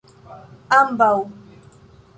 [0.79, 1.13] ambaŭ